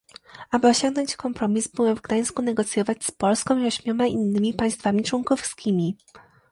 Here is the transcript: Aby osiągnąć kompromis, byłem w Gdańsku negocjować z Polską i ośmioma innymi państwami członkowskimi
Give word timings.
Aby 0.51 0.67
osiągnąć 0.67 1.15
kompromis, 1.15 1.67
byłem 1.67 1.95
w 1.95 2.01
Gdańsku 2.01 2.41
negocjować 2.41 3.05
z 3.05 3.11
Polską 3.11 3.57
i 3.57 3.67
ośmioma 3.67 4.05
innymi 4.07 4.53
państwami 4.53 5.03
członkowskimi 5.03 5.97